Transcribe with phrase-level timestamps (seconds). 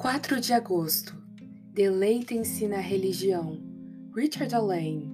[0.00, 1.14] 4 de agosto.
[1.74, 3.62] Deleitem-se na religião.
[4.16, 5.12] Richard Allen.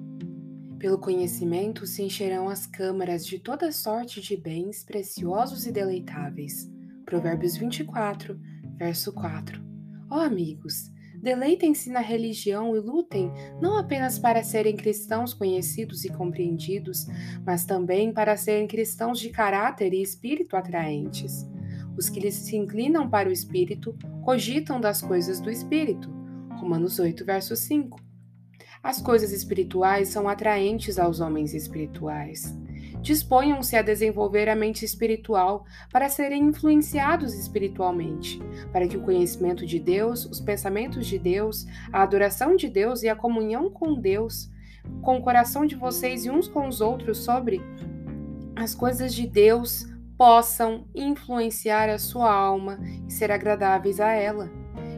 [0.78, 6.70] Pelo conhecimento se encherão as câmaras de toda sorte de bens preciosos e deleitáveis.
[7.04, 8.38] Provérbios 24,
[8.78, 9.60] verso 4.
[10.08, 10.88] Ó oh, amigos,
[11.20, 17.08] deleitem-se na religião e lutem não apenas para serem cristãos conhecidos e compreendidos,
[17.44, 21.44] mas também para serem cristãos de caráter e espírito atraentes.
[21.96, 26.10] Os que se inclinam para o espírito cogitam das coisas do espírito.
[26.56, 27.98] Romanos 8, verso 5.
[28.82, 32.56] As coisas espirituais são atraentes aos homens espirituais.
[33.00, 38.40] Disponham-se a desenvolver a mente espiritual para serem influenciados espiritualmente,
[38.72, 43.08] para que o conhecimento de Deus, os pensamentos de Deus, a adoração de Deus e
[43.08, 44.50] a comunhão com Deus,
[45.02, 47.60] com o coração de vocês e uns com os outros sobre
[48.54, 54.50] as coisas de Deus, possam influenciar a sua alma e ser agradáveis a ela.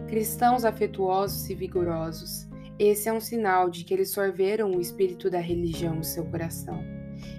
[0.09, 2.49] Cristãos afetuosos e vigorosos,
[2.79, 6.81] esse é um sinal de que eles sorveram o espírito da religião no seu coração,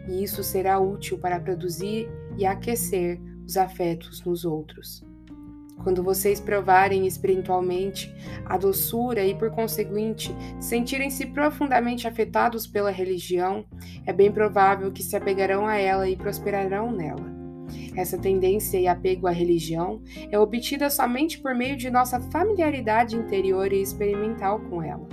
[0.08, 5.02] e isso será útil para produzir e aquecer os afetos nos outros.
[5.82, 8.14] Quando vocês provarem espiritualmente
[8.46, 13.66] a doçura e, por conseguinte, sentirem-se profundamente afetados pela religião,
[14.06, 17.39] é bem provável que se apegarão a ela e prosperarão nela.
[17.96, 23.72] Essa tendência e apego à religião é obtida somente por meio de nossa familiaridade interior
[23.72, 25.08] e experimental com ela.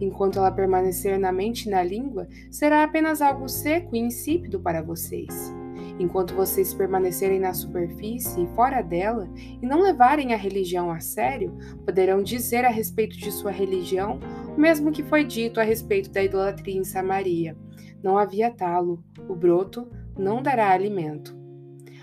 [0.00, 4.82] Enquanto ela permanecer na mente e na língua, será apenas algo seco e insípido para
[4.82, 5.52] vocês.
[5.98, 9.28] Enquanto vocês permanecerem na superfície e fora dela
[9.60, 14.18] e não levarem a religião a sério, poderão dizer a respeito de sua religião
[14.56, 17.56] o mesmo que foi dito a respeito da idolatria em Samaria:
[18.02, 21.39] não havia talo, o broto não dará alimento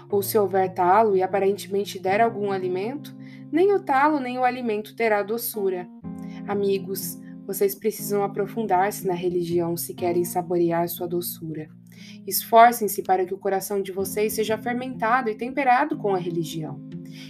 [0.10, 3.16] ou se houver talo e aparentemente der algum alimento,
[3.52, 5.88] nem o talo nem o alimento terá doçura.
[6.48, 11.70] Amigos, vocês precisam aprofundar-se na religião se querem saborear sua doçura.
[12.28, 16.80] Esforcem-se para que o coração de vocês seja fermentado e temperado com a religião.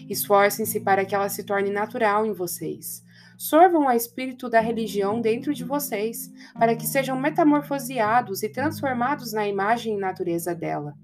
[0.10, 3.06] Esforcem-se para que ela se torne natural em vocês.
[3.38, 9.48] Sorvam o espírito da religião dentro de vocês, para que sejam metamorfoseados e transformados na
[9.48, 10.96] imagem e natureza dela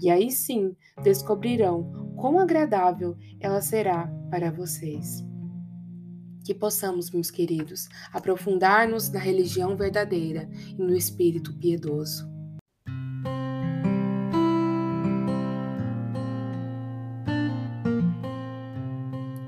[0.00, 5.24] e aí sim descobrirão quão agradável ela será para vocês.
[6.44, 12.30] Que possamos, meus queridos, aprofundar-nos na religião verdadeira e no espírito piedoso.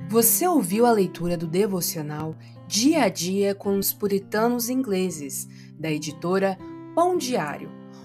[0.08, 2.36] Você ouviu a leitura do devocional
[2.68, 6.56] Dia a Dia com os Puritanos Ingleses, da editora
[6.94, 7.83] Pão Diário